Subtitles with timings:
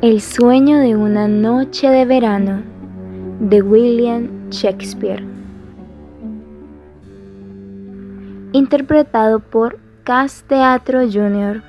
[0.00, 2.62] El sueño de una noche de verano
[3.40, 5.24] de William Shakespeare.
[8.52, 11.62] Interpretado por Cass Teatro Jr.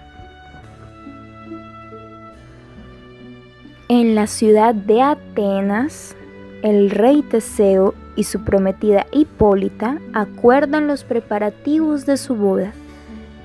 [3.89, 6.15] En la ciudad de Atenas,
[6.61, 12.73] el rey Teseo y su prometida Hipólita acuerdan los preparativos de su boda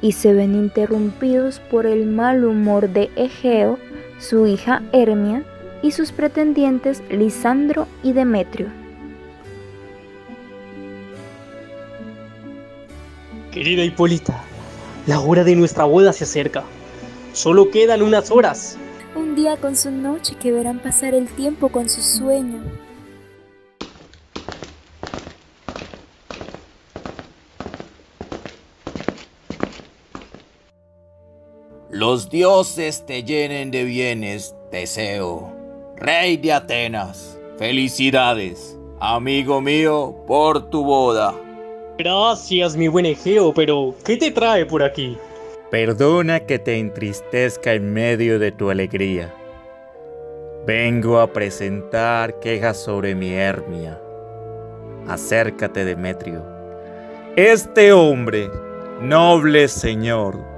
[0.03, 3.79] y se ven interrumpidos por el mal humor de Egeo,
[4.18, 5.45] su hija Hermia
[5.82, 8.68] y sus pretendientes Lisandro y Demetrio.
[13.53, 14.43] Querida Hipólita,
[15.07, 16.64] la hora de nuestra boda se acerca.
[17.32, 18.76] Solo quedan unas horas.
[19.14, 22.61] Un día con su noche que verán pasar el tiempo con su sueño.
[31.90, 35.50] Los dioses te llenen de bienes, Teseo,
[35.97, 37.39] rey de Atenas.
[37.56, 41.34] Felicidades, amigo mío, por tu boda.
[41.97, 45.17] Gracias, mi buen Egeo, pero ¿qué te trae por aquí?
[45.70, 49.34] Perdona que te entristezca en medio de tu alegría.
[50.67, 53.98] Vengo a presentar quejas sobre mi Hermia.
[55.06, 56.45] Acércate, Demetrio.
[57.34, 58.50] Este hombre,
[59.00, 60.58] noble señor,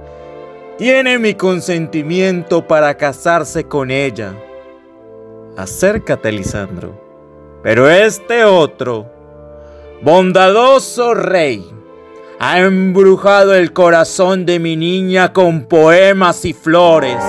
[0.81, 4.33] tiene mi consentimiento para casarse con ella.
[5.55, 7.59] Acércate, Lisandro.
[7.61, 9.05] Pero este otro,
[10.01, 11.63] bondadoso rey,
[12.39, 17.23] ha embrujado el corazón de mi niña con poemas y flores.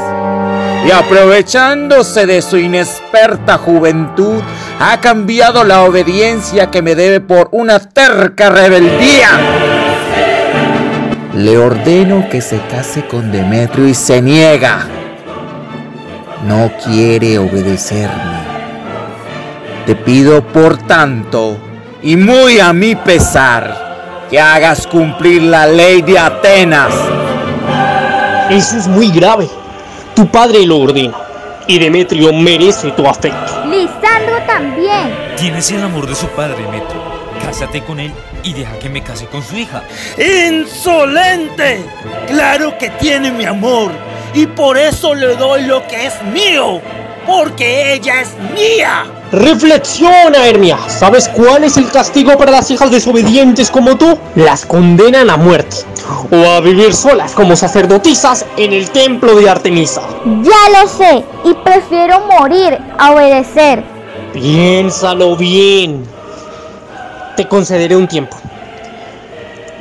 [0.87, 4.41] Y aprovechándose de su inexperta juventud,
[4.81, 9.82] ha cambiado la obediencia que me debe por una terca rebeldía.
[11.35, 14.87] Le ordeno que se case con Demetrio y se niega.
[16.47, 18.43] No quiere obedecerme.
[19.87, 21.57] Te pido por tanto,
[22.03, 26.93] y muy a mi pesar, que hagas cumplir la ley de Atenas.
[28.51, 29.49] Eso es muy grave.
[30.15, 31.17] Tu padre lo ordena.
[31.67, 33.65] Y Demetrio merece tu afecto.
[33.71, 35.35] Lisandro también.
[35.39, 37.01] Tienes el amor de su padre, Demetrio.
[37.43, 39.83] Cásate con él y deja que me case con su hija.
[40.19, 41.85] ¡Insolente!
[42.27, 43.93] Claro que tiene mi amor
[44.35, 46.81] y por eso le doy lo que es mío,
[47.27, 49.05] porque ella es mía.
[49.33, 50.79] Reflexiona, Hermia.
[50.89, 54.19] ¿Sabes cuál es el castigo para las hijas desobedientes como tú?
[54.35, 55.79] Las condenan a muerte
[56.31, 60.03] o a vivir solas como sacerdotisas en el templo de Artemisa.
[60.43, 63.83] Ya lo sé y prefiero morir a obedecer.
[64.33, 66.12] Piénsalo bien.
[67.37, 68.37] Te concederé un tiempo.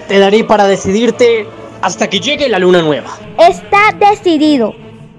[0.07, 1.47] Te daré para decidirte
[1.81, 3.09] hasta que llegue la luna nueva.
[3.37, 4.73] Está decidido.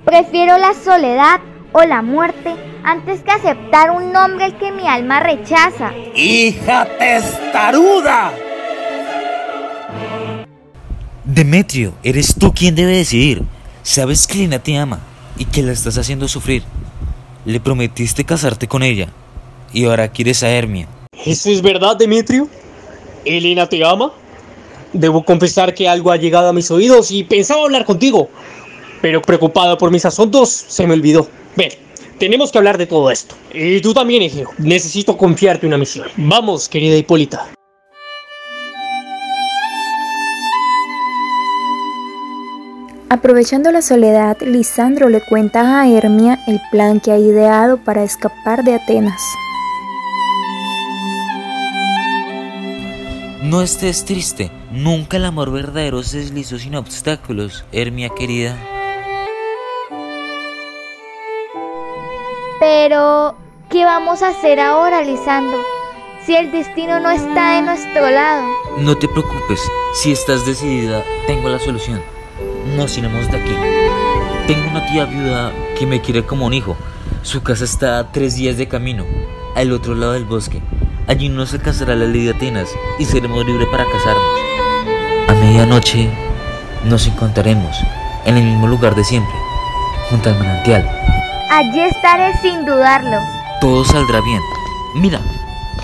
[0.05, 1.41] Prefiero la soledad
[1.73, 2.55] o la muerte
[2.85, 5.93] antes que aceptar un nombre que mi alma rechaza.
[6.15, 8.33] ¡Hija testaruda!
[11.25, 13.43] Demetrio, eres tú quien debe decidir.
[13.83, 15.01] Sabes que Lina te ama
[15.37, 16.63] y que la estás haciendo sufrir.
[17.45, 19.09] Le prometiste casarte con ella
[19.73, 20.89] y ahora quieres a Hermia.
[21.25, 22.49] ¿Eso es verdad, Demetrio?
[23.25, 24.13] ¿Elena te ama?
[24.93, 28.29] Debo confesar que algo ha llegado a mis oídos y pensaba hablar contigo,
[29.01, 31.29] pero preocupado por mis asuntos se me olvidó.
[31.57, 31.71] Ven,
[32.19, 33.35] tenemos que hablar de todo esto.
[33.55, 34.51] Y tú también, Egeo.
[34.59, 36.09] Necesito confiarte una misión.
[36.17, 37.53] Vamos, querida Hipólita.
[43.09, 48.65] Aprovechando la soledad, Lisandro le cuenta a Hermia el plan que ha ideado para escapar
[48.65, 49.21] de Atenas.
[53.43, 58.57] No estés triste, nunca el amor verdadero se deslizó sin obstáculos, Hermia querida.
[62.61, 63.35] Pero,
[63.69, 65.59] ¿qué vamos a hacer ahora, Lisandro?
[66.25, 68.47] Si el destino no está de nuestro lado.
[68.79, 69.61] No te preocupes,
[70.01, 72.01] si estás decidida, tengo la solución.
[72.77, 73.57] Nos iremos de aquí.
[74.47, 76.77] Tengo una tía viuda que me quiere como un hijo.
[77.23, 79.05] Su casa está a tres días de camino,
[79.57, 80.63] al otro lado del bosque.
[81.09, 82.69] Allí no se casará la ley de Atenas
[82.99, 84.25] y seremos libres para casarnos.
[85.29, 86.09] A medianoche
[86.85, 87.77] nos encontraremos
[88.25, 89.35] en el mismo lugar de siempre,
[90.11, 90.89] junto al manantial.
[91.51, 93.19] Allí estaré sin dudarlo.
[93.61, 94.41] Todo saldrá bien.
[94.95, 95.21] Mira,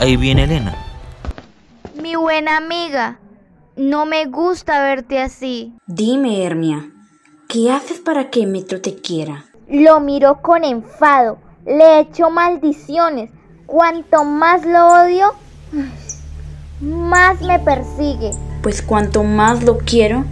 [0.01, 0.75] ahí viene Elena.
[2.01, 3.19] Mi buena amiga,
[3.77, 5.73] no me gusta verte así.
[5.87, 6.91] Dime, Hermia,
[7.49, 9.45] ¿qué haces para que Metro te quiera?
[9.69, 13.31] Lo miró con enfado, le echó maldiciones.
[13.69, 15.35] Cuanto más lo odio,
[16.81, 18.31] más me persigue.
[18.63, 20.25] Pues cuanto más lo quiero,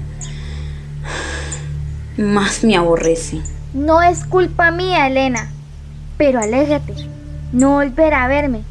[2.16, 3.42] más me aborrece.
[3.74, 5.50] No es culpa mía, Elena.
[6.16, 6.94] Pero alégrate,
[7.52, 8.62] no volverá a verme.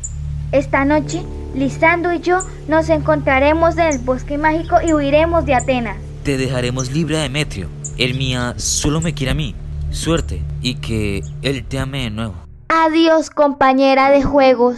[0.51, 1.21] Esta noche,
[1.53, 5.97] Lisandro y yo nos encontraremos en el bosque mágico y huiremos de Atenas.
[6.23, 7.69] Te dejaremos libre a Demetrio.
[7.99, 9.53] Hermia solo me quiere a mí.
[9.91, 12.45] Suerte y que él te ame de nuevo.
[12.77, 14.75] Adiós, compañera de juegos.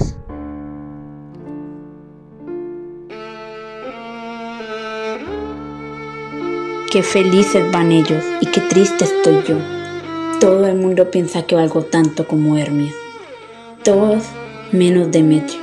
[6.91, 9.55] Qué felices van ellos y qué triste estoy yo.
[10.39, 12.93] Todo el mundo piensa que valgo tanto como Hermia.
[13.83, 14.25] Todos
[14.71, 15.59] menos Demetrio.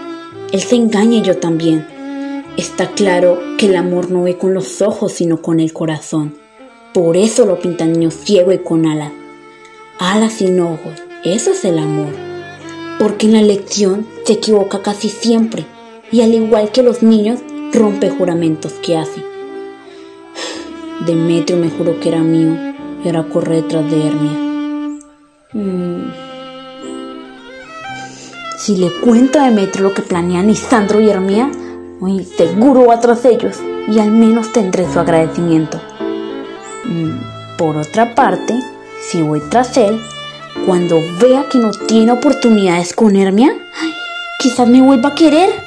[0.51, 1.87] Él se engaña y yo también.
[2.57, 6.37] Está claro que el amor no ve con los ojos sino con el corazón.
[6.93, 9.13] Por eso lo pintan niño ciego y con alas.
[10.01, 12.24] Alas sin ojos, eso es el amor.
[12.99, 15.67] Porque en la lección se equivoca casi siempre
[16.11, 17.41] y al igual que los niños
[17.73, 19.23] rompe juramentos que hace.
[21.07, 22.75] Demetrio me juró que era mío
[23.05, 24.33] y ahora corre detrás de Hermia.
[25.53, 26.13] Mm.
[28.59, 31.51] Si le cuento a Demetrio lo que planean Lisandro y Hermia,
[32.01, 33.59] hoy seguro va tras ellos
[33.89, 35.81] y al menos tendré su agradecimiento.
[36.85, 38.59] Mm, por otra parte,
[39.07, 40.01] si voy tras él,
[40.67, 43.55] cuando vea que no tiene oportunidades con Hermia,
[44.39, 45.64] quizás me vuelva a querer